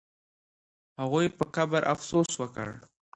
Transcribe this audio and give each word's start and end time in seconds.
هغوی 1.01 1.27
په 1.37 1.43
قبر 1.55 1.81
افسوس 1.93 2.31
وکړ. 2.37 2.67